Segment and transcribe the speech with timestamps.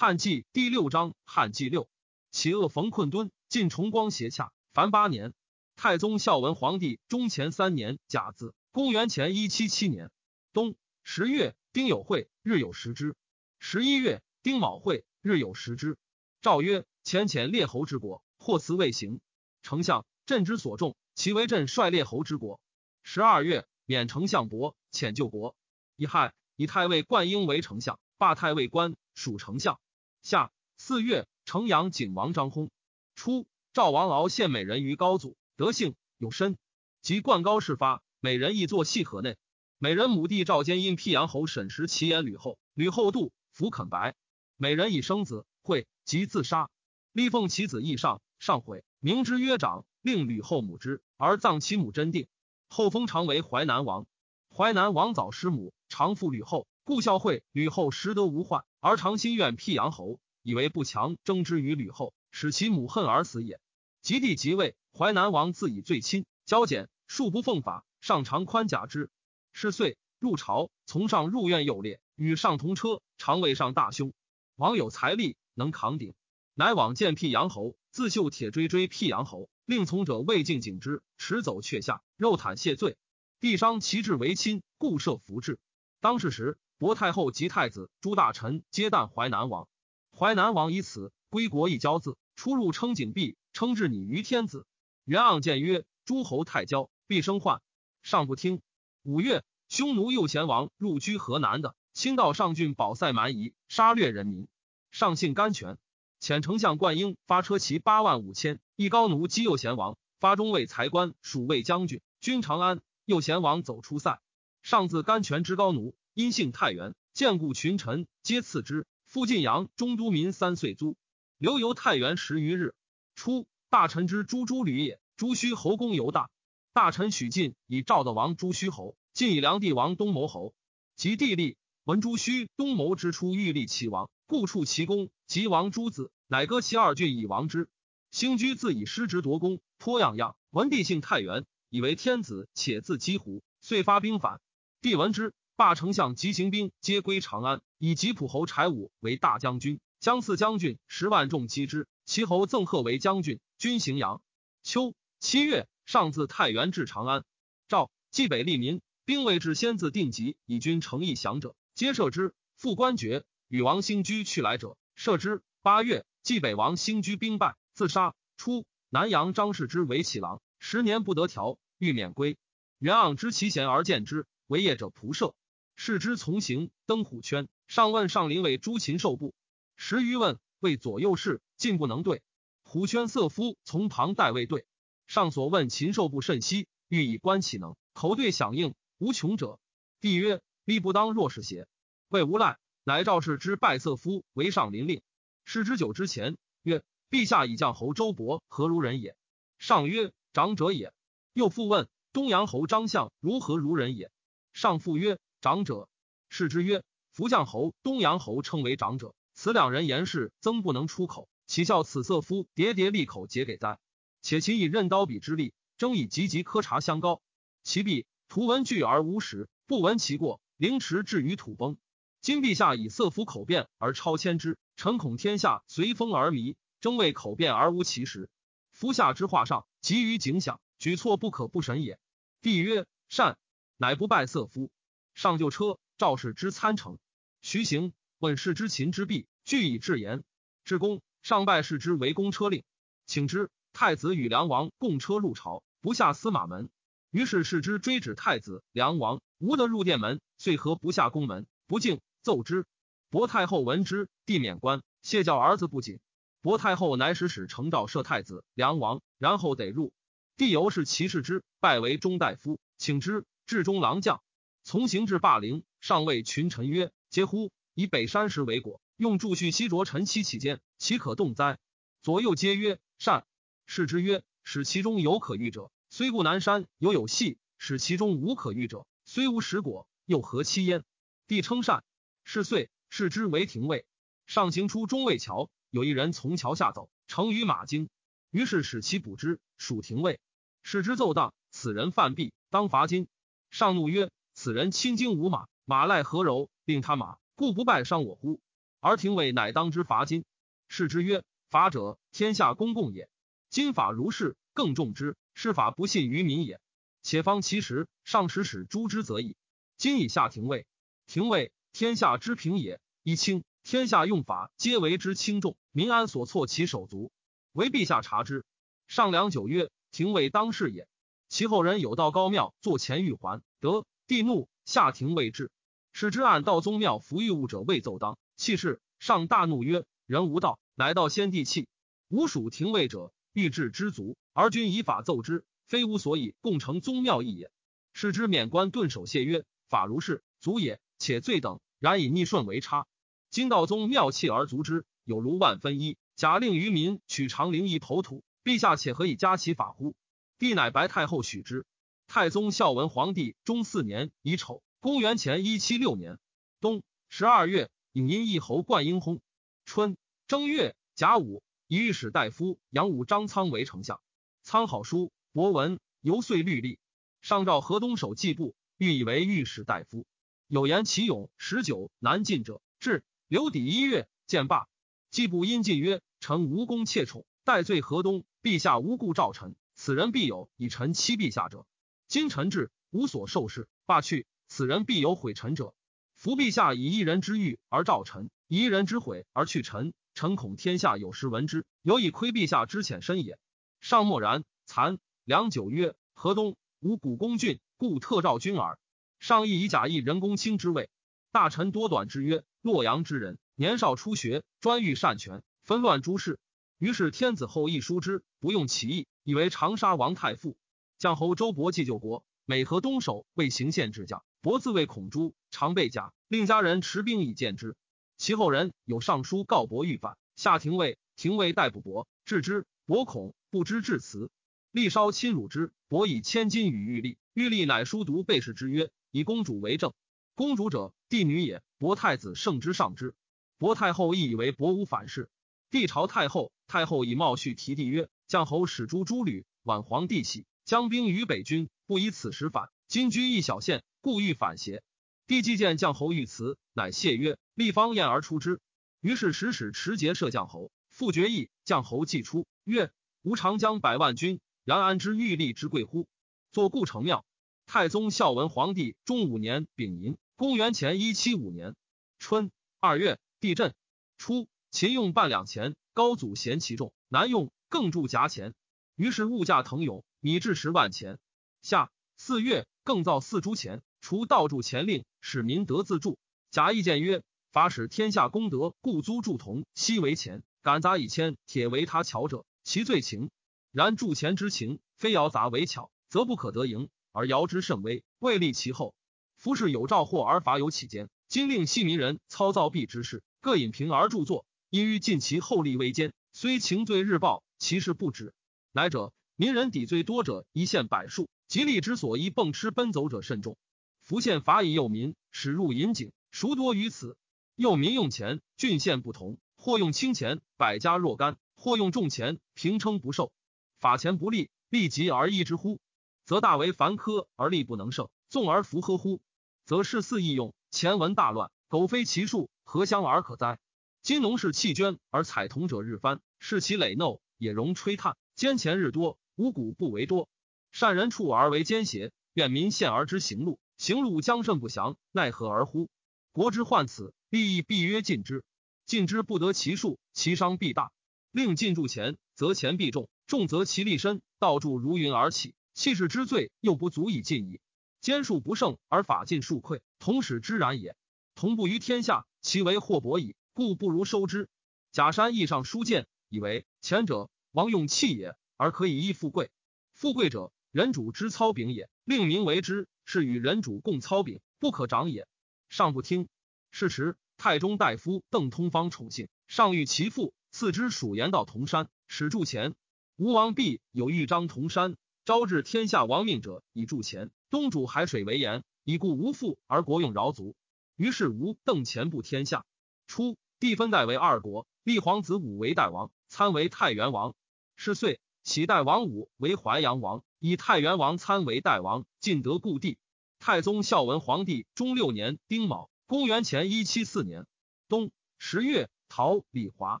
[0.00, 1.88] 汉纪第六章，汉纪六，
[2.30, 5.34] 其恶逢困敦，晋崇光斜洽，凡八年。
[5.74, 10.12] 太宗孝文皇帝中前三年甲子，公元前一七七年
[10.52, 13.16] 冬十月，丁酉会，日有食之。
[13.58, 15.98] 十一月，丁卯会，日有食之。
[16.40, 19.20] 诏曰：前遣列侯之国，或辞未行。
[19.62, 22.60] 丞相朕之所重，其为朕率列侯之国。
[23.02, 25.56] 十二月，免丞相伯，遣救国。
[25.96, 29.80] 乙亥，以太尉冠英为丞相，罢太尉官，属丞相。
[30.22, 32.70] 夏四月，城阳景王张薨。
[33.14, 35.36] 初，赵王敖献美人于高祖。
[35.56, 36.56] 德性有身，
[37.02, 39.36] 及冠高事发，美人亦坐系河内。
[39.78, 44.14] 美人母弟赵坚因辟阳侯审时其言吕后，吕后妒弗肯白。
[44.56, 46.68] 美人以生子，会即自杀。
[47.12, 52.26] 立奉其子义上，上悔，名之曰长，令吕后母之，而葬其母真定。
[52.68, 54.06] 后封常为淮南王。
[54.50, 63.60] 淮南王早失母，常父吕后，故孝惠吕后实得无患，而常心愿辟阳侯，以为不强争之于吕后，使其母恨而死也。
[64.02, 64.76] 及帝即位。
[64.96, 69.10] 淮南王自以最亲，骄简，数不奉法，上常宽甲之。
[69.52, 74.12] 是岁入朝，从上入院右列，与上同车，常为上大凶。
[74.56, 76.14] 王有财力，能扛鼎，
[76.54, 82.96] 乃往见辟阳侯，自绣铁锥追辟阳侯，令从者未敬景之，持走阙下，肉袒谢罪。
[83.38, 85.60] 帝伤其志为亲，故设服制。
[86.00, 89.68] 当世时，薄太后及太子诸大臣皆诞淮南王。
[90.16, 94.64] 淮南王以此归国一骄字，出入称景毕，称至拟于天子。
[95.04, 97.60] 元盎见曰：“诸侯太骄，必生患。”
[98.02, 98.62] 上不听。
[99.02, 104.46] 五月，匈奴右贤王入居河南的，清道上郡保塞蛮夷，杀掠人民。
[104.92, 105.78] 上信甘泉，
[106.20, 112.80] 遣丞相灌婴发车骑八万五千，一高奴击右贤王，发中尉才官蜀卫将军，军长安。
[113.04, 114.20] 右贤王走出塞，
[114.62, 118.88] 上自甘泉之高奴，因姓太原，见故群臣皆赐之。
[119.06, 120.96] 复晋阳中都民三岁租，
[121.38, 122.74] 留游太原十余日。
[123.14, 123.46] 初。
[123.70, 124.98] 大臣之朱诸吕也。
[125.16, 126.28] 朱虚侯公犹大。
[126.72, 130.54] 大臣许晋以赵的王朱虚侯，晋以梁帝王东谋侯。
[130.96, 135.10] 及帝立，闻朱虚东谋之初，欲立其王，故处其功。
[135.28, 137.68] 及王诸子，乃割其二郡以王之。
[138.10, 140.34] 兴居自以失职夺功，颇样样。
[140.50, 144.40] 文帝姓太原，以为天子，且自击胡，遂发兵反。
[144.80, 151.88] 帝闻之，罢丞相急行兵，皆归长安，以吉普侯柴武为大将军，将四将军十万众击之。
[152.04, 153.40] 其侯赠贺为将军。
[153.58, 154.22] 军荥阳，
[154.62, 157.24] 秋七月，上自太原至长安。
[157.66, 162.34] 赵冀北利民，兵未至，先自定级，以军诚意降者，皆赦之。
[162.54, 165.42] 复官爵，与王兴居去来者，赦之。
[165.62, 168.14] 八月，冀北王兴居兵败，自杀。
[168.36, 172.38] 初，南阳张氏之为启郎，十年不得调，欲免归。
[172.78, 175.34] 元盎知其贤而见之，为业者仆射，
[175.80, 177.48] 视之从行，登虎圈。
[177.68, 179.32] 上问上林为诸禽兽部，
[179.76, 182.20] 十余问，为左右侍，进不能对。
[182.64, 184.66] 虎圈色夫从旁代未对，
[185.06, 189.60] 上所问禽兽不甚稀，欲以观其能，口对响应无穷者。
[190.00, 191.68] 帝曰：力不当若是邪？
[192.08, 195.00] 谓无赖，乃赵氏之拜色夫为上林令。
[195.44, 199.16] 是之久之前，曰：陛下以将侯周勃何如人也？
[199.60, 200.92] 上曰：长者也。
[201.34, 204.10] 又复问东阳侯张相如何如人也？
[204.52, 205.88] 上复曰：长者。
[206.28, 206.82] 是之曰：
[207.12, 211.28] 福将侯、东阳侯称为长者，此两人言事曾不能出口。
[211.46, 213.78] 岂效此色夫喋喋利口，结给哉？
[214.20, 217.22] 且其以刃刀笔之力，争以汲汲苛察相高。
[217.62, 221.78] 其必图闻惧而无实，不闻其过，凌迟至于土崩。
[222.20, 228.28] 今陛下以色夫口辩而超迁之，臣恐天下随风而靡，争为口辩而无其实。
[228.72, 231.98] 夫下之话上，急于景想，举措不可不审也。
[232.42, 233.38] 帝曰：善。
[233.80, 234.70] 乃不拜色夫。
[235.18, 236.96] 上就车，赵氏之参乘。
[237.42, 240.22] 徐行问世之秦之弊，具以至言。
[240.64, 241.02] 至公。
[241.22, 242.62] 上拜视之为公车令，
[243.04, 243.50] 请之。
[243.72, 246.70] 太子与梁王共车入朝，不下司马门。
[247.10, 252.64] 于是视之追止太子、梁王，无得入殿门，遂何不下宫门，不敬，奏之。
[253.10, 255.98] 薄太后闻之，帝免官，谢教儿子不谨。
[256.42, 259.92] 薄太后乃使使承诏赦太子、梁王，然后得入。
[260.36, 264.22] 帝由是其视之，拜为中大夫，请之至中郎将，
[264.68, 267.50] 从行至霸陵，上谓群臣曰：“嗟乎！
[267.72, 271.58] 以北山石为果。”用祝绪西着臣妻其间，岂可动哉？
[272.02, 273.24] 左右皆曰善。
[273.64, 280.84] 是之曰：使其中有可遇者，虽故南山犹有隙；使其中无可遇者，虽无实果，又何欺焉？
[281.26, 281.82] 帝称善。
[282.22, 283.86] 是岁，视之为廷尉。
[284.26, 287.88] 上行出中尉桥，有一人从桥下走，乘于马惊，
[288.30, 290.20] 于是使其捕之，属廷尉。
[290.62, 293.08] 使之奏当，此人犯弊，当罚金。
[293.50, 294.10] 上怒曰：
[294.40, 298.38] 此人亲经无马，马赖何柔，令他马，故不拜伤我乎？
[298.78, 300.24] 而廷尉乃当之罚金。
[300.68, 303.10] 是之曰：法者，天下公共也。
[303.50, 306.60] 今法如是，更重之，是法不信于民也。
[307.02, 309.34] 且方其时，上使使诛之则矣。
[309.76, 310.66] 今以下廷尉，
[311.08, 312.80] 廷尉天下之平也。
[313.02, 317.10] 一轻，天下用法皆为之轻重，民安所措其手足？
[317.50, 318.44] 唯陛下察之。
[318.86, 320.86] 上良久曰：廷尉当事也。
[321.28, 325.52] 其后人有道高庙坐前玉环，得帝怒，下廷尉至。
[325.92, 328.80] 使之按道宗庙服御物者未奏当，弃事。
[328.98, 331.68] 上大怒曰：人无道，乃道先帝弃。
[332.08, 333.12] 吾属廷尉者。
[333.34, 337.52] 欲治之足，而君以法奏之，非吾所以共成宗庙义也。
[337.92, 340.80] 是之免官顿首谢曰：“法如是，足也。
[340.98, 342.86] 且罪等，然以逆顺为差。
[343.30, 345.98] 今道宗庙弃而足之，有如万分一。
[346.16, 349.94] 假令于民取长陵一投土，陛下且何以加其法乎？”
[350.40, 351.66] 帝乃白太后许之。
[352.10, 356.18] 太宗孝文皇帝中四年乙丑，公元前一七六年
[356.58, 359.20] 冬十二月，引因一侯冠英薨。
[359.66, 361.42] 春正月甲午。
[361.66, 364.00] 以御史大夫杨武张苍为丞相，
[364.42, 366.78] 苍好书博文，游遂律历。
[367.20, 370.06] 上诏河东守季部，欲以为御史大夫。
[370.46, 374.66] 有言其勇十九难进者，至留抵一月见罢。
[375.10, 378.24] 季布因进曰：“臣无功窃宠，待罪河东。
[378.42, 381.66] 陛下无故召臣，此人必有以臣欺陛下者。
[382.08, 385.74] 今臣至，无所受事，罢去，此人必有毁臣者。
[386.14, 393.38] 夫陛下以一人之欲而召臣，以一人之悔而去臣。”臣恐天下有时闻之，有以窥陛下之浅深也。
[393.80, 394.98] 上默然，惭。
[395.22, 398.78] 良久曰：“河东无古公郡，故特召君耳。”
[399.20, 400.88] 上亦以假意人公卿之位。
[401.30, 406.40] 大臣多短之曰：“洛阳之人，年少初学，专欲擅权，纷乱诸事。
[406.78, 410.56] 于是天子后亦疏之，不用其意，以为长沙王太傅。
[410.98, 417.76] 将侯周勃祭救国，每河东守为行县之将，伯自谓孔朱，常备甲，令家人持兵以见之。”
[418.18, 422.66] 其后人有上书告伯欲反，下廷尉，廷尉逮捕伯，治之。
[422.84, 424.30] 伯恐，不知至辞，
[424.72, 425.72] 立稍亲辱之。
[425.88, 429.92] 伯以千金与玉立，玉立乃书读备氏之曰：“以公主为证。
[430.34, 431.62] 公主者，帝女也。
[431.76, 433.14] 伯太子圣之上之。
[433.56, 435.30] 伯太后亦以为伯无反事。
[435.70, 442.68] 帝朝太后，太后以茂序提帝曰：将侯使诸诸吕，挽皇帝喜，将兵于北军，不以此时反。
[442.88, 444.82] 今居一小县，故欲反邪？
[445.26, 448.60] 帝既见将侯遇辞，乃谢曰：“立方宴而出之。”
[449.00, 451.48] 于是使使持节射将侯，复决意。
[451.64, 452.92] 将侯既出，曰
[453.24, 456.06] ：“吾长江百万军，然安知玉立之贵乎？”
[456.52, 457.24] 坐故城庙。
[457.64, 461.76] 太宗孝文皇帝中五年丙寅，公元前一七五年
[462.18, 463.74] 春二月，地震。
[464.18, 468.52] 初，秦用半两钱，高祖嫌其重，难用，更铸夹钱。
[468.96, 471.18] 于是物价腾涌，米至十万钱。
[471.62, 473.82] 夏四月，更造四铢钱。
[474.00, 476.18] 除道铸钱令，使民得自助。
[476.50, 477.22] 贾谊谏曰
[477.52, 480.42] ：“法使天下功德，故租铸铜，悉为钱。
[480.62, 483.30] 敢砸以铅铁为他巧者，其罪情。
[483.70, 488.94] 然铸钱之情，非摇砸为巧，则不可得盈；而摇之甚微，未立其后。
[489.36, 491.08] 夫是有兆祸而法有起奸。
[491.28, 498.34] 今令系民人操造弊之事，各引平而著作，因于尽其厚利为奸，虽情罪日报，其事不止。
[498.72, 503.56] 乃者民人抵罪多者，一县百数；吉利之所依，蹦吃奔走者甚众。”
[504.02, 507.16] 福县法以诱民，使入银井，孰多于此？
[507.54, 513.30] 诱民用钱，郡县不同，或用轻钱，百家若干；或用重钱，平称不受。
[513.78, 515.78] 法钱不利，利极而易之乎？
[516.24, 519.20] 则大为繁苛而力不能胜，纵而弗呵乎？
[519.64, 523.60] 则事肆易用，钱文大乱，苟非其数，何相而可哉？
[524.02, 530.28] 今农是弃捐而采铜者日翻，视其累耨，也容吹叹，兼钱日多，五谷不为多，
[530.72, 533.60] 善人处而为奸邪，愿民陷而知行路。
[533.76, 535.88] 行路将甚不祥，奈何而乎？
[536.32, 538.42] 国之患此，利益必曰尽之。
[538.84, 540.90] 尽之不得其数，其伤必大。
[541.30, 545.54] 令禁铸钱，则钱必重，重则其力深，道铸如云而起。
[545.72, 547.60] 气势之罪，又不足以尽矣。
[548.00, 550.96] 奸术不胜而法尽数溃，同使之然也。
[551.36, 554.48] 同步于天下，其为祸薄矣，故不如收之。
[554.90, 559.46] 假山义上书谏，以为前者王用器也，而可以依富贵；
[559.94, 562.86] 富贵者人主之操柄也，令民为之。
[563.06, 565.26] 是与人主共操柄，不可长也。
[565.70, 566.28] 上不听。
[566.70, 572.74] 是时，太中大夫邓通方宠幸，上欲其父，赐之蜀盐道铜山，使铸钱。
[573.16, 577.30] 吴王毕有豫章铜山，招致天下亡命者以铸钱。
[577.48, 580.54] 东主海水为盐，以故无父而国用饶足。
[580.96, 582.66] 于是吴邓钱布天下。
[583.06, 587.34] 初，地分代为二国，立皇子武为代王，参为太原王。
[587.74, 590.24] 是岁，启代王武为淮阳王。
[590.38, 592.96] 以太原王参为代王，晋得故地。
[593.38, 597.46] 太宗孝文皇帝中六年丁卯，公元前一七四年
[597.90, 600.00] 冬十月，陶李华。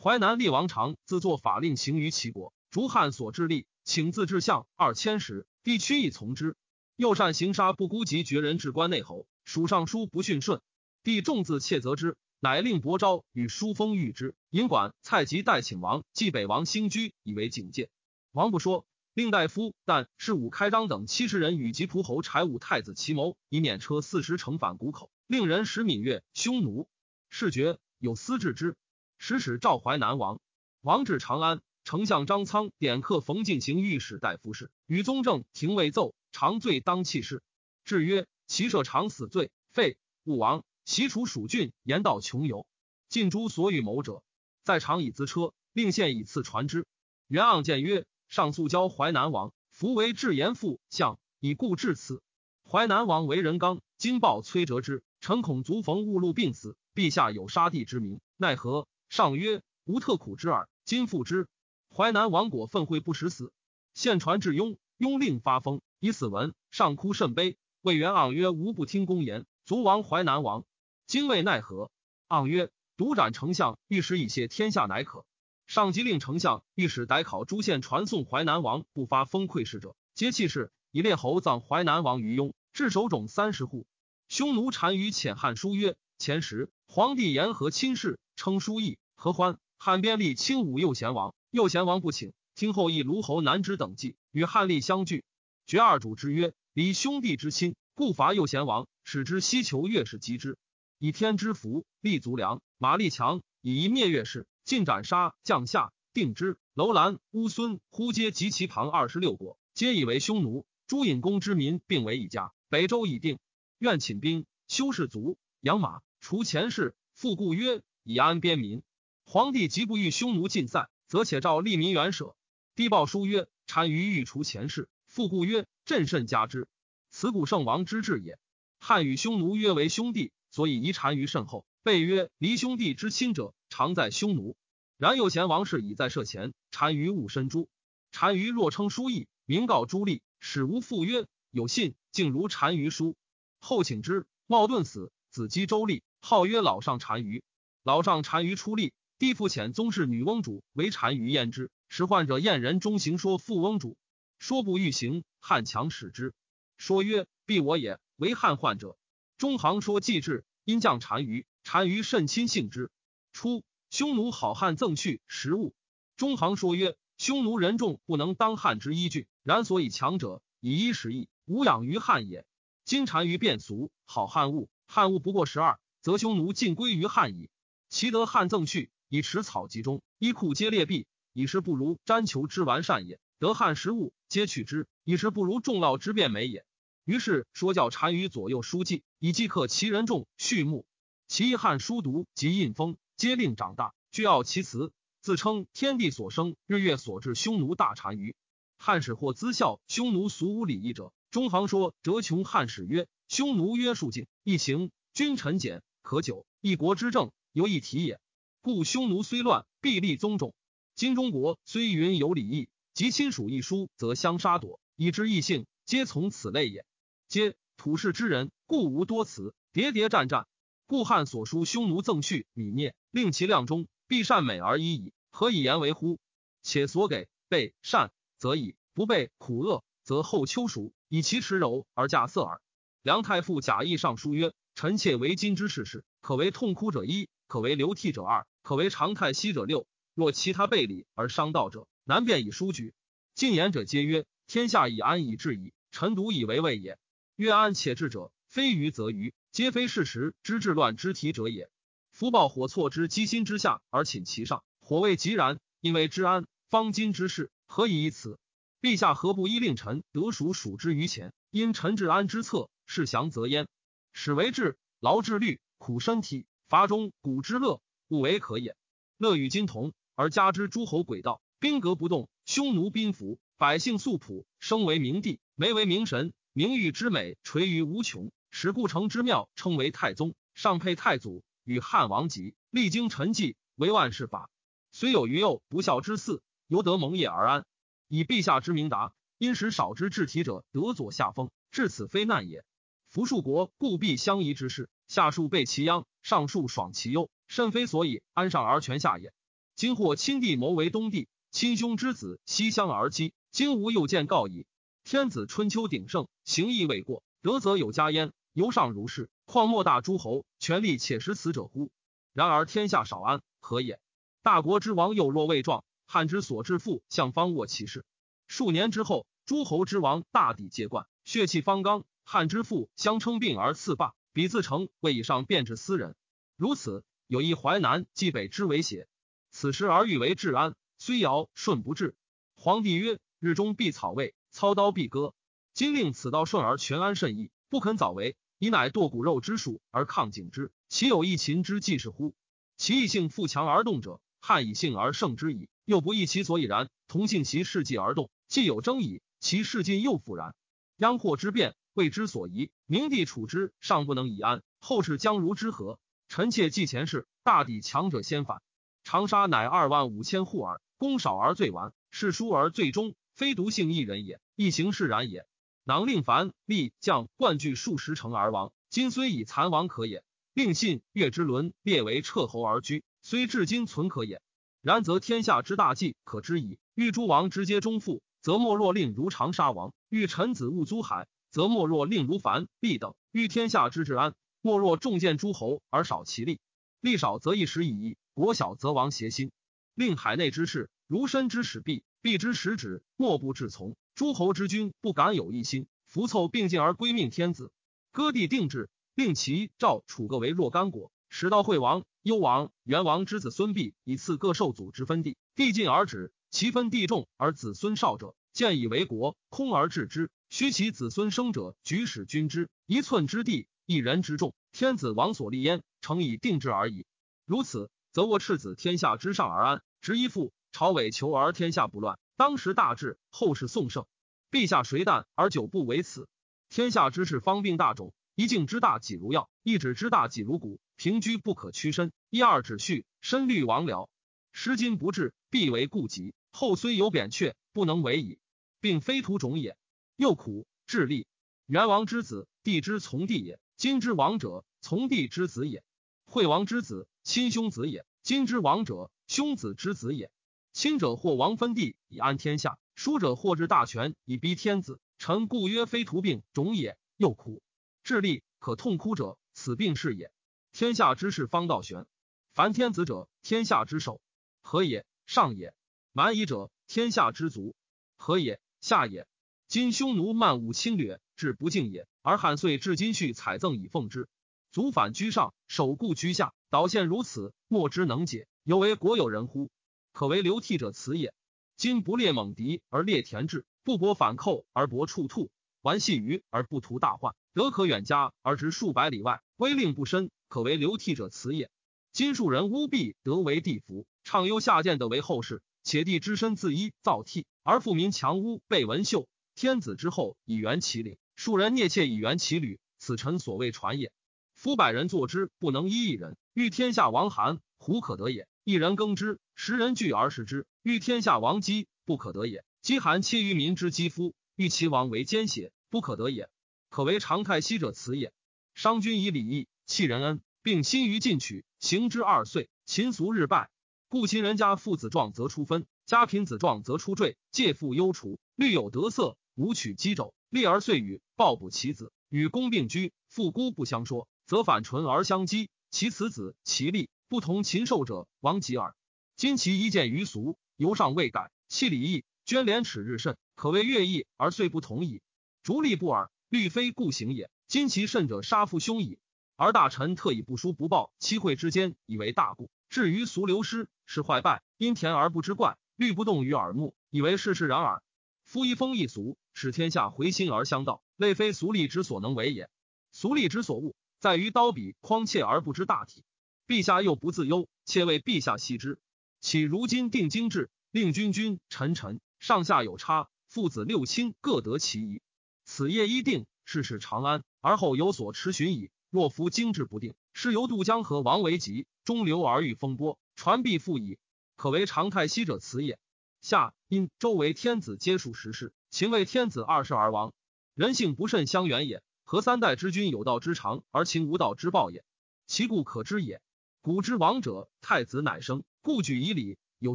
[0.00, 6.54] 淮南厉王常自作法令行于齐国，逐汉所制力，请自治相二千石，地区亦从之。
[6.94, 10.60] 又善行杀不孤及绝人，至关内侯，属尚书不逊顺。
[11.02, 14.34] 帝重自窃责之，乃令伯昭与叔封谕之。
[14.50, 17.90] 尹管蔡吉代请王，继北王兴居，以为警戒。
[18.32, 26.88] 王不说，令大夫但是武开张等七十人与吉仆侯柴武太子齐谋，以免车四十乘返谷口，令人使闽越匈奴。
[27.28, 28.76] 事决有司治之。
[29.20, 30.40] 使使赵淮南王，
[30.80, 37.42] 王至长安，丞相张苍点客冯进行御史大夫事，与宗正廷尉奏，长罪当弃事。
[37.84, 42.66] 至曰：其设长死罪，废勿王，袭楚蜀郡，言道穷游。
[43.10, 44.22] 尽诸所与谋者，
[44.64, 46.86] 在长以资车，令献以赐传之。
[47.26, 52.22] 袁盎见曰：上诉交淮南王，弗为至言父相，以故至此。
[52.64, 58.88] 淮南王为人刚，今报崔折之，臣恐卒逢误路病死，陛下有杀弟之名，奈何？
[59.10, 60.70] 上曰：“无特苦之耳。
[60.86, 61.48] 今复之。”
[61.94, 63.52] 淮南王果愤悔不使死，
[63.92, 66.54] 献传至雍，雍令发疯，以死闻。
[66.70, 70.64] 上哭甚悲，谓元盎曰：“吾不听公言，卒亡淮南王。
[71.08, 71.90] 今未奈何？”
[72.28, 75.24] 盎曰：“独斩丞相、御史以谢天下，乃可。”
[75.66, 83.86] 上即令丞相、御史逮考诸县，传送淮南王不发封馈事者，皆弃事，以列侯葬淮南王于雍，置首冢三十户。
[84.28, 95.24] 匈奴单于遣汉书曰：“前时皇帝言和亲事。”称书义何欢，汉边立轻武右贤王，右贤王不请，听后议卢侯南之等计，与汉立相拒。
[95.66, 100.58] 绝二主之约，离兄弟之亲，故伐右贤王，使之西求越氏击之。
[100.98, 106.58] 以天之福，立足良，马力强，以一灭越氏，尽斩杀将下，定之。
[106.74, 110.66] 楼兰、乌孙、呼皆及其旁二十六国，皆以为匈奴。
[110.88, 112.52] 朱隐公之民，并为一家。
[112.68, 113.38] 北周已定，
[113.78, 117.82] 愿请兵，修士卒，养马，除前事，复故曰。
[118.02, 118.82] 以安边民，
[119.24, 122.34] 皇帝即不欲匈奴尽塞，则且召利民援舍。
[122.74, 126.66] 帝报书曰：“单于欲除前事，复故曰：‘朕甚加之。’
[127.10, 128.38] 此古圣王之治也。
[128.80, 131.64] 汉与匈奴约为兄弟，所以遗单于甚厚。
[131.84, 134.56] 备曰：‘离兄弟之亲者，常在匈奴。’
[134.98, 137.68] 然右贤王室已在舍前，单于勿身诛。
[138.10, 143.14] 单于若称书义，明告诸吏，使无复曰：‘有信，竟如单于书。’
[143.60, 147.44] 后请之，冒顿死，子姬周立，号曰老上单于。
[147.84, 151.70] 老上单于出力，帝父遣宗室女翁主为单于验之。
[151.88, 153.96] 使患者燕人中行说复翁主，
[154.40, 156.34] 说不欲行，汉强使之。
[156.76, 158.98] 说曰：“必我也。”为汉患者。
[159.36, 161.46] 中行说既至，因降单于。
[161.64, 162.90] 单于甚亲信之。
[163.32, 165.72] 初，匈奴好汉赠去食物。
[166.18, 172.44] 中行说曰：“匈奴人众不能当汉之依据，然所以强者，以衣食役，无养于汉也。
[172.84, 177.48] 今单于变俗，好汉物，汉物不过十二，则匈奴尽归于汉矣。”
[177.88, 183.18] 其得汉赠去，以持草集中，衣裤皆裂壁，以是不如瞻求之完善也。
[183.38, 186.66] 得汉食物，皆取之，以是不如众涝之变美也。
[187.08, 190.84] 于是说教单于左右书记，以即刻其人众，畜牧。
[191.26, 198.36] 其汉书读及印封，皆令长大，具傲其辞，自称天地所生，日月所至，匈奴大单于。
[198.76, 207.32] 汉使或资笑匈奴俗无礼义者，中行说折穷汉使曰：匈奴约束敬，一行君臣简，可久一国之政。
[207.52, 208.20] 有一体也，
[208.60, 210.54] 故匈奴虽乱，必立宗种。
[210.94, 216.84] 今中国虽云有礼义，及亲属一疏，则相杀夺，以知异性，皆从此类也。
[217.28, 220.46] 皆土氏之人，故无多辞，喋喋战战。
[220.86, 225.12] 故汉所书匈奴赠序，米聂，令其量中，必善美而已矣。
[225.30, 226.18] 何以言为乎？
[226.62, 232.62] 且所给备善，则以不备苦恶，则后秋熟，以其持柔而驾色耳。
[233.02, 239.86] 梁太傅假意上书曰：“臣妾为今之事事，可为痛哭者一。”可为流涕者二，可为长叹息者六。
[240.14, 242.94] 若其他背礼而伤道者，难辨以书举。
[243.34, 245.74] 进言者皆曰：天下以安以治矣。
[245.90, 246.98] 臣独以为畏也。
[247.38, 251.70] 曰安且治者，非愚则愚，皆非事实之治乱之体者也。
[252.10, 256.48] 夫报火错之机心之下而寝其上，火未及然，因为之安。
[256.68, 258.40] 方今之事，何以以此？
[258.82, 261.32] 陛下何不依令臣得蜀属之于前？
[261.52, 263.68] 因臣治安之策，是祥则焉。
[264.12, 266.44] 始为治，劳治虑，苦身体。
[266.66, 268.76] 伐中古之乐，勿为可也。
[269.16, 278.30] 乐与今同，而加之诸侯诡道，兵革不动，匈奴宾服，百姓素朴，生为明帝，没为明神，名誉之美垂于无穷。
[278.50, 284.50] 使故城之庙称为太宗，上配太祖，与汉王级，历经陈迹，为万世法。
[284.90, 287.66] 虽有余幼不孝之嗣，犹得蒙业而安。
[288.08, 292.64] 以陛下之明达，因使少之治体者得左下风，至此非难也。
[293.10, 294.88] 福树国故必相宜之事。
[295.08, 299.32] 下树备其殃，上树爽其忧，甚非所以安上而全下也。
[299.76, 304.66] 今或亲帝谋为东帝，亲兄之子西乡而击，今吾又见告矣。
[305.10, 308.30] 天子春秋鼎盛，行义未过，德则有加焉。
[308.52, 311.90] 由上如是，况莫大诸侯权力且识此者乎？
[312.34, 314.02] 然而天下少安，何也？
[314.42, 318.04] 大国之王又若未壮，汉之所至富，向方握其势。
[318.48, 322.04] 数年之后，诸侯之王大抵皆冠，血气方刚。
[322.24, 326.16] 汉之父相称病而次霸，彼自成为以上，变至私人。
[326.54, 329.08] 如此，有一淮南冀北之为邪？
[329.50, 332.14] 此时而欲为治安，虽尧舜不治。
[332.56, 335.34] 皇帝曰：日中必草位，操刀必割。
[335.72, 342.34] 今令此道顺而全安甚易，不肯早为，以乃剁骨肉之术而抗景之，岂有一秦之计是乎？
[342.76, 345.68] 其异性富强而动者，汉以性而胜之矣。
[345.84, 350.56] 又不异其所以然，同性其事迹而动，既有争矣，其事迹又复然。
[350.96, 351.76] 殃祸之变。
[351.94, 356.00] 为之所疑，明帝处之尚不能以安，后世将如之何？
[356.26, 358.60] 臣妾记前事，大抵强者先反。
[359.04, 365.46] 长沙乃二万五千户耳，功少而最完，事疏而最终，非独性一人也，一行释然也。
[365.84, 370.24] 囊令凡立将冠据数十城而亡，今虽以残亡可也。
[370.54, 374.42] 令信越之伦列为彻侯而居，虽至今存可也。
[374.82, 376.80] 然则天下之大计可知矣。
[376.96, 381.28] 欲诸王之皆忠腹，则莫若令如长沙王；欲臣子勿租海。
[381.52, 386.58] 则莫若令如樊必等欲天下之治安，莫若重建诸侯而少其力。
[387.00, 389.52] 力少则一时已矣，国小则亡邪心。
[389.94, 393.96] 令海内之事，如身之始毕，必之始止，莫不至从。
[394.14, 397.72] 诸侯之君不敢有一心，弗凑并进而归命天子。
[398.12, 405.38] 割地定制，令齐、赵、楚各为若干国，使到惠王、幽王、元王之子孙必，以赐各受祖之分地。
[405.54, 410.30] 地尽而止，其分地重而子孙少者，见以为国，空而治之。
[410.50, 417.06] 须其子孙生者，举使君之一寸之地，一人之众，天子王所立焉，诚以定制而已。
[417.46, 422.18] 如此，则我赤子天下之上而安，执一父朝委求而天下不乱。
[422.36, 424.06] 当时大治，后世宋盛。
[424.50, 426.28] 陛下谁旦而久不为此？
[426.68, 432.12] 天下之事方病大种，一境之大己如药，一指之大己如骨，平居不可屈伸。
[432.30, 434.08] 一二指序，身虑亡僚。
[434.52, 436.34] 失今不治，必为故疾。
[436.50, 438.38] 后虽有扁鹊，不能为矣，
[438.80, 439.76] 并非图种也。
[440.16, 441.26] 又苦智力，
[441.66, 445.82] 元王之子，帝之从弟也；今之王者，从弟之子也；
[446.24, 450.30] 惠王之子，亲兄子也；今之王者，兄子之子也。
[450.78, 455.00] 亲者或王分地以安天下，疏者或治大权以逼天子。
[455.18, 456.96] 臣故曰：非徒病种也。
[457.16, 457.64] 又苦
[458.04, 460.30] 智力可痛哭者，此病是也。
[460.70, 462.06] 天下之事方道玄，
[462.52, 464.20] 凡天子者，天下之首，
[464.62, 465.04] 何也？
[465.26, 465.74] 上也。
[466.12, 467.74] 蛮夷者，天下之足，
[468.16, 468.60] 何也？
[468.80, 469.26] 下也。
[469.66, 474.28] 今匈奴漫武侵略，至不敬也；而汉遂至今续采赠以奉之。
[474.70, 478.46] 足反居上，守固居下，导现如此，莫之能解。
[478.62, 479.72] 有为国有人乎？
[480.18, 481.32] 可为流涕者辞也。
[481.76, 485.48] 今不列猛敌而列田制，不搏反寇而搏触兔，
[485.80, 491.70] 玩戏鱼而不图大患，得可远家而执数百里外，威令不深，可为流涕者辞也。
[492.12, 499.28] 今庶人污弊得为地福，畅优下贱得为后世，且帝之身自依造替，而富民强污被文秀。
[499.54, 504.10] 天子之后以元其领，庶人聂妾以元其履，此臣所谓传也。
[504.56, 506.36] 夫百人作之，不能依一人。
[506.54, 508.47] 欲天下王韩，胡可得也？
[508.68, 510.66] 一人耕之，十人聚而食之。
[510.82, 512.66] 欲天下王姬，不可得也。
[512.82, 516.50] 饥寒切于民之肌肤，欲其王为奸邪，不可得也。
[516.90, 518.30] 可为常态息者此也。
[518.74, 523.70] 商君以礼义弃人恩，并心于进取，行之二岁，秦俗日败。
[524.06, 529.38] 故秦人家父子壮则出分，家贫子壮则出赘，借父忧除，虑有得色。
[529.54, 535.68] 无取击肘，立而遂与抱补其子，与公并居，父姑不相说，则反唇而相讥。
[535.90, 538.96] 其此子其利不同禽兽者，亡极耳。
[539.36, 545.20] 今其一见于俗，犹尚未改，弃礼义，捐廉耻日甚，可谓乐毅而遂不同矣。
[545.62, 547.50] 逐利不耳，律非故行也。
[547.66, 549.18] 今其甚者，杀父兄矣。
[549.56, 552.70] 而大臣特以不书不报，期会之间，以为大故。
[552.88, 558.02] 至于俗流失，是坏败，因田而不知怪，律不动于耳目，以为世事然耳。
[558.44, 559.36] 夫一风一俗。
[559.52, 562.70] 使天下回心而相道，类非俗吏之所能为也。
[563.10, 566.22] 俗吏之所恶，在于刀笔匡切而不知大体。
[566.68, 568.98] 陛下又不自忧，且为陛下惜之。
[569.40, 575.22] 岂如今定经制，令君君臣臣上下有差，父子六亲各得其宜。
[575.64, 578.90] 此业一定，事事长安，而后有所持循矣。
[579.08, 584.18] 若夫经制不定，是由渡江河王为急，中流而遇风波，传必复矣。
[584.54, 585.98] 可为常态息者此也。
[586.42, 588.74] 下因周围天子皆属时事。
[588.90, 590.34] 秦为天子二世而亡，
[590.74, 592.02] 人性不甚相远也。
[592.24, 595.02] 何三代之君有道之长，而秦无道之暴也？
[595.46, 596.42] 其故可知也。
[596.80, 599.58] 古之王者，太子乃生，故举以礼。
[599.80, 599.94] 有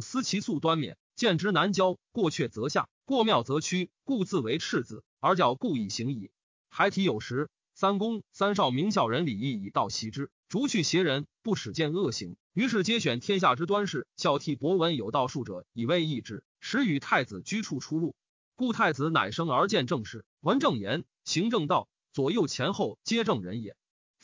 [0.00, 1.98] 思其素端免，见之难交。
[2.12, 6.30] 过阙则下，过庙则趋，故自为赤子，而教故以行矣。
[6.68, 12.36] 孩提有时，三公三少明孝人礼义以道习之，逐去邪人，不使见恶行。
[12.52, 18.14] 于是皆选天下之端士，孝悌博文有道术者，以为义之，使与太子居处出入。
[18.56, 23.74] 故太子乃生而见正事，闻正言，行正道，左右前后皆正人也。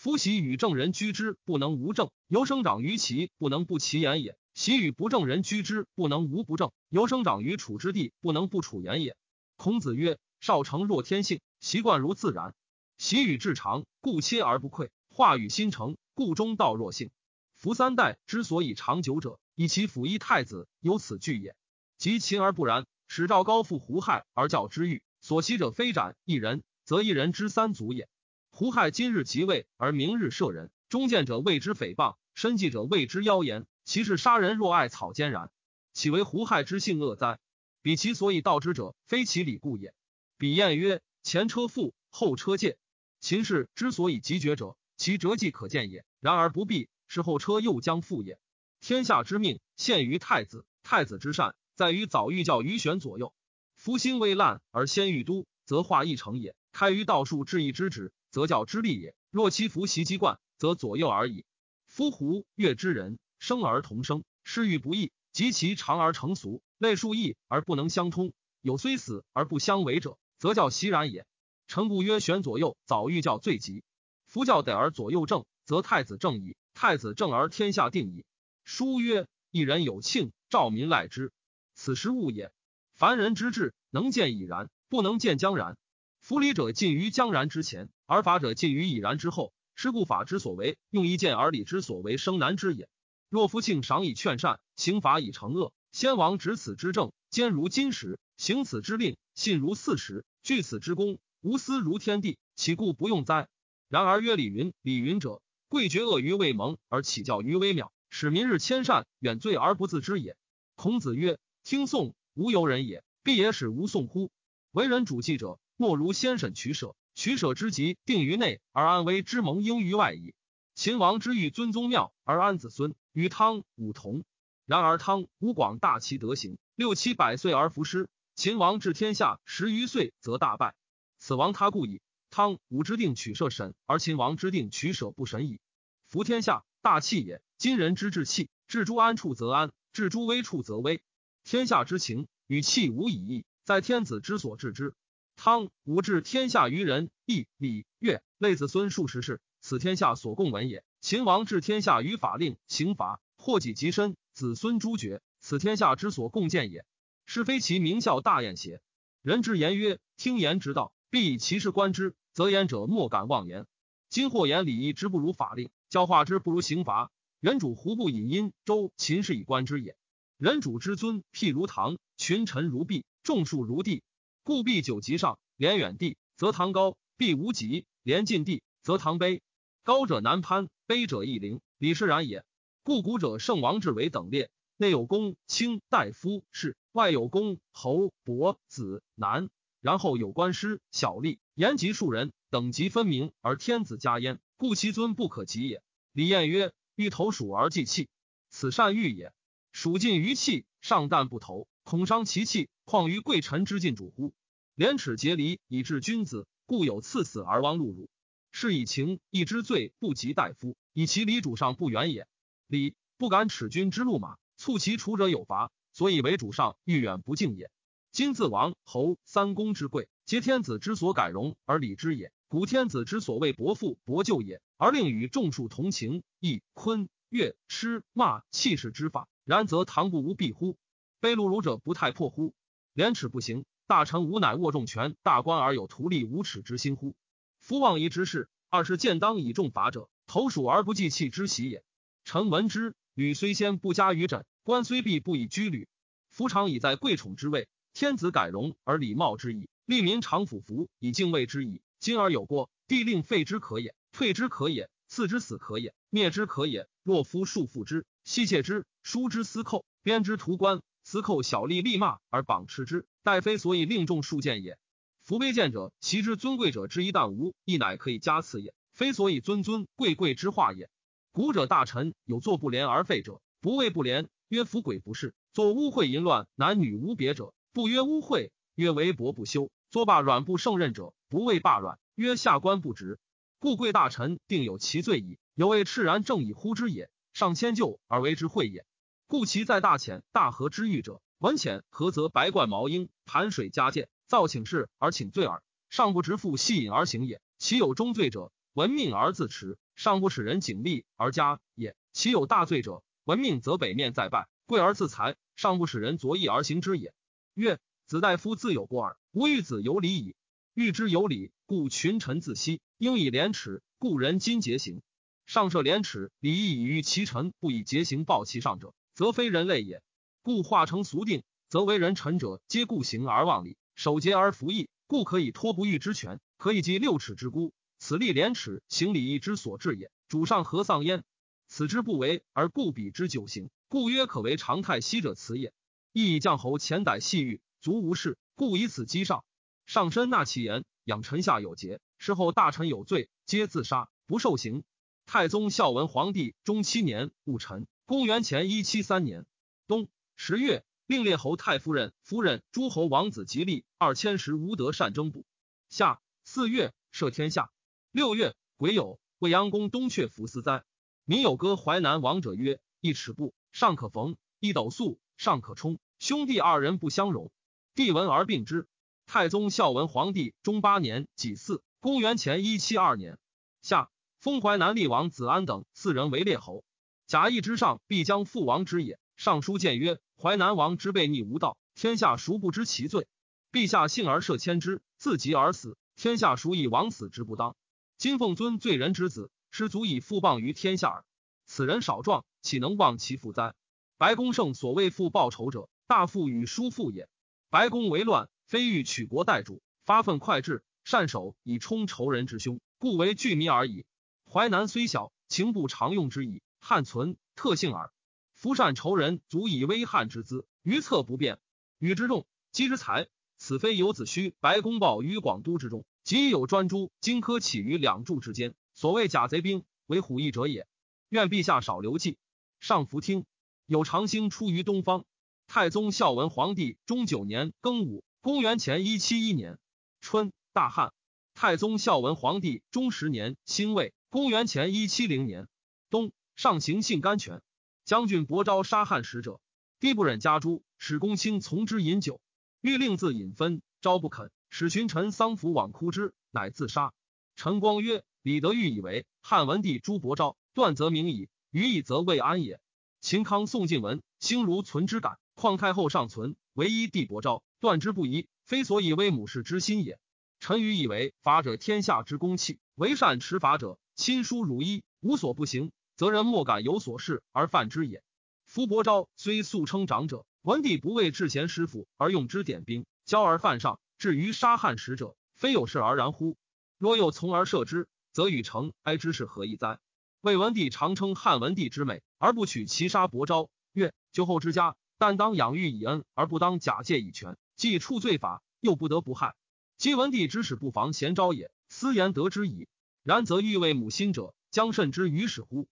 [0.01, 4.39] 夫喜与正人居之，不能无正；由生长于其，不能不其言也。
[4.55, 9.15] 喜与不正人居之，不能无不正；由生长于处之地，不能不处言也。
[9.57, 12.55] 孔子曰：“少成若天性，习惯如自然。
[12.97, 17.11] 喜与至长，故切而不愧；化与心成，故中道若性。
[17.55, 21.55] 夫三代之所以长久者，以其辅一太子，有此惧也。
[21.99, 28.09] 及秦而不然，使赵高复胡亥而教之欲，所袭者非斩一人，则一人之三族也。”
[28.51, 30.71] 胡亥今日即位，而明日射人。
[30.91, 33.67] 忠谏者谓之诽谤，深计者谓之妖言。
[33.85, 35.51] 其是杀人若爱草菅然，
[35.95, 37.39] 岂为胡亥之性恶哉？
[37.81, 39.95] 彼其所以道之者，非其理故也。
[40.37, 42.77] 彼晏曰：前车覆，后车戒。
[43.21, 46.05] 秦氏之所以急绝者，其辙迹可见也。
[46.21, 48.39] 然而不必，是后车又将覆也。
[48.81, 50.67] 天下之命，陷于太子。
[50.83, 53.33] 太子之善，在于早欲教于玄左右。
[53.75, 56.55] 夫心未烂而先欲都，则化一成也。
[56.73, 58.13] 开于道术，治一之止。
[58.31, 59.15] 则教之利也。
[59.31, 61.45] 若其服习机惯，则左右而已。
[61.87, 68.33] 夫胡越之人，生而同生，失欲不义，及其长而成俗，类数异而不能相通。
[68.61, 71.27] 有虽死而不相违者，则教习然也。
[71.67, 73.85] 臣故曰：选左右，早欲教最急。
[74.27, 76.57] 夫教得而左右正，则太子正矣。
[76.75, 78.25] 太子正而天下定矣。
[78.65, 81.33] 书曰：一人有庆，兆民赖之。
[81.75, 82.53] 此时物也。
[82.95, 85.79] 凡人之志，能见已然，不能见将然。
[86.21, 87.89] 夫礼者尽于将然之前。
[88.07, 92.89] 而法者尽于已然之后，是故法之所为，用一见而礼之所为，生难之也。
[93.29, 103.49] 若夫庆赏以劝善，刑罚以惩恶，先王执此之政，坚如金石；行此之令，信如四时；据此之功，无私如天地，岂故不用哉？
[103.89, 110.37] 然而曰礼云，礼云者，贵绝恶于未萌，而起教于微妙，使民日迁善，远罪而不自知也。
[110.75, 114.33] 孔子曰：听讼，无由人也，必也使无讼乎？
[114.73, 116.95] 为人主祭者，莫如先审取舍。
[117.15, 120.35] 取舍之极，定于内，而安危之盟应于外矣。
[120.75, 124.23] 秦王之欲尊宗庙，而安子孙，与汤武同。
[124.67, 128.11] 然而汤武广大其德行，六七百岁而服师。
[128.35, 130.75] 秦王治天下十余岁，则大败。
[131.19, 132.03] 此王他故矣。
[132.29, 135.61] 汤武之定取舍审，而秦王之定取舍不审矣。
[136.09, 137.41] 服天下，大器也。
[137.57, 141.03] 今人之治器，治诸安处则安，治诸危处则危。
[141.43, 144.95] 天下之情，与器无以异，在天子之所治之。
[145.43, 150.85] 汤武治天下于人，义礼乐类子孙数十世，此天下所共闻也。
[151.01, 156.85] 秦王治天下于法令刑罚，祸己及身，子孙诛绝，此天下之所共见也。
[157.25, 158.83] 是非其名效大宴邪？
[159.23, 163.65] 人之言曰：听言之道，必以其事观之，则言者莫敢妄言。
[164.11, 167.11] 今或言礼义之不如法令，教化之不如刑罚。
[167.41, 169.97] 人主胡不以殷周秦氏以观之也？
[170.37, 174.03] 人主之尊，譬如唐，群臣如壁，众庶如地。
[174.51, 179.43] 故必九级上，连远地，则堂高；必无极，连近地，则堂卑。
[179.85, 182.45] 高者难攀，卑者易凌，礼是然也。
[182.83, 195.81] 故古者圣王之为等列，内有公卿大夫士，外有公侯伯子男，然后有官师小吏，言及庶人，等级分明，而天子加焉，故其尊不可及也。
[196.11, 198.09] 李晏曰：欲投鼠而祭器，
[198.49, 199.33] 此善欲也。
[199.71, 201.69] 鼠尽于器，上旦不投。
[201.85, 204.33] 恐伤其气，况于贵臣之尽主乎？
[204.81, 208.09] 廉耻节离以治君子，故有赐死而亡戮辱。
[208.51, 212.27] 是以情义之罪不及大夫，以其离主上不远也。
[212.67, 217.71] 礼不敢耻君之路马，促其除者有罚，所以为主上欲远不敬也。
[218.11, 222.33] 今自王侯三公之贵，皆天子之所改容而礼之也。
[222.49, 230.79] 古天子之所谓伯父伯舅也，而令与众庶同情，亦坤乐吃骂气势之法，然则唐不无庇乎？
[231.21, 232.55] 卑禄辱者不太破乎？
[232.95, 237.17] 廉耻不行，大臣无乃握重权，大官而有图利无耻之心乎？
[237.59, 241.83] 夫妄夷之事，二是见当以重罚者，投鼠而不计器之喜也。
[242.23, 245.89] 臣闻之，吕虽先不加于枕，官虽必不以居履。
[246.31, 251.83] 夫常以在贵宠之位，天子改容而礼貌之矣，利民常俯服以敬畏之矣。
[251.99, 256.87] 今而有过，帝令废之可也，退之可也，赐之死可也，灭之可也。
[257.03, 260.81] 若夫束缚之，悉切之，疏之司寇，编之图官。
[261.11, 264.79] 司寇小吏立骂而绑持之，待非所以令众数见也。
[265.25, 270.89] 夫卑贱者，其之尊贵者之一旦无，亦乃可以加赐也，非所以尊尊贵贵之化也。
[271.33, 283.19] 古者大臣有作不廉而废者，不谓不廉，曰夫鬼不是；作污秽淫乱，男女无别者，不曰污秽，曰为薄不修；作罢软不胜任者，不谓罢软，曰下官不直。
[283.59, 288.87] 故贵大臣定有其罪矣，有谓赤然正以呼之也，上迁就而为之讳也。
[289.31, 297.41] 故其在大浅大河之域者，闻浅何则白冠毛鹰，盘水加剑，造请示而请罪耳，上不直复戏引而行也。
[297.57, 299.79] 其有中罪者，闻命而自持。
[299.95, 307.15] 上不使人警力而加也，其有大罪者，闻命则北面再拜，贵而自裁；上不使人作义而行之也。
[307.55, 310.35] 曰：子大夫自有过耳，吾欲子有礼矣。
[310.75, 315.03] 欲之有礼，故群臣自息，应以廉耻，故人今节行。
[315.47, 320.03] 上设廉耻，礼义以御其臣，不以节行报其上者，则非人类也。
[320.41, 327.75] 故化成俗定，则为人臣者皆故行而忘礼，守节而服义，故可以托不欲之权，可以及六尺之孤。
[327.99, 330.11] 此立廉耻行礼义之所至也。
[330.27, 331.23] 主上何丧焉？
[331.69, 335.75] 此之不为而故彼之久行，故曰可为常态息者辞也。
[336.15, 339.45] 亦以将侯前歹细欲，足无事，故以此击上。
[339.85, 342.01] 上身纳其言，养臣下有节。
[342.17, 344.83] 事后大臣有罪，皆自杀，不受刑。
[345.27, 349.47] 太宗孝文皇帝中七年戊辰，公元前一七三年
[349.87, 355.47] 冬十月，令列侯太夫人、夫人、诸侯王子吉利二千石无德善征部。
[355.91, 357.71] 夏四月，赦天下。
[358.11, 360.83] 六月，癸酉，未央宫东阙伏思灾。
[361.25, 366.01] 民有歌淮南王者曰：“一尺布尚可缝，一斗粟尚可充。
[366.19, 367.53] 兄弟二人不相容。”
[367.95, 368.89] 帝闻而病之。
[369.25, 373.39] 太宗孝文皇帝中八年己巳，公元前一七二年
[373.83, 376.85] 夏，封淮南厉王子安等四人为列侯。
[377.31, 379.21] 贾谊之上必将父王之也。
[379.37, 383.29] 上书谏曰：“淮南王之悖逆无道，天下孰不知其罪？
[383.71, 387.77] 陛下幸而赦迁之，自疾而死，天下孰以王死之不当？”
[388.19, 391.25] 金凤尊罪人之子，实足以复谤于天下耳。
[391.67, 393.75] 此人少壮，岂能忘其父哉？
[394.19, 397.29] 白公胜所谓父报仇者，大父与叔父也。
[397.69, 404.05] 白公为乱，非欲取国代主，发愤快志，善守以充仇人之凶，故为惧迷而已。
[404.51, 406.61] 淮南虽小，情不常用之矣。
[406.81, 408.11] 汉存特性耳。
[408.55, 411.59] 夫善仇人，足以威汉之资，于策不变，
[411.99, 413.29] 与之众，积之财。
[413.57, 416.05] 此非有子虚白公报于广都之中。
[416.25, 420.87] 即有专诸荆轲起于两柱之间，所谓假贼兵，为虎翼者也。
[421.29, 422.39] 愿陛下少留计。
[422.81, 423.45] 上弗听。
[423.87, 425.25] 有长星出于东方。
[425.67, 429.79] 太宗孝文皇帝中九年庚午，公元前一七一年
[430.21, 431.13] 春，大旱。
[431.55, 435.69] 太宗孝文皇帝中十年辛未，公元前一七零年
[436.09, 437.63] 冬，上行性甘泉。
[438.05, 439.63] 将军伯昭杀汉使者，
[439.99, 442.39] 帝不忍加诛，使公卿从之饮酒，
[442.83, 444.51] 欲令自饮分，昭不肯。
[444.69, 447.15] 使群臣丧服往哭之，乃自杀。
[447.57, 452.79] 陈光曰：“李德裕以为汉文帝诛伯昭，断则明矣；余以则未安也。”
[453.23, 460.21] 秦康宋晋文，兴如存之感，况太后尚存，唯一帝伯昭，断之不疑，非所以为母氏之心也。
[460.59, 468.23] 臣愚以为法者天下之公器，为善持法者，亲疏如一，无所不行，则人莫敢有所事而犯之也。
[468.67, 473.99] 夫伯昭虽素称长者，文帝不为至贤师傅而用之点兵，骄而犯上。
[474.19, 476.59] 至于杀汉使者，非有事而然乎？
[476.99, 479.99] 若又从而赦之，则与成哀之事何异哉？
[480.43, 483.71] 魏文帝常称汉文帝之美，而不取其杀伯昭。
[483.95, 487.57] 曰：酒后之家，但当养育以恩，而不当假借以权。
[487.77, 489.55] 既处罪法，又不得不害。
[489.97, 492.89] 今文帝之使不防贤昭也，斯言得之矣。
[493.23, 495.89] 然则欲为母心者，将慎之于始乎？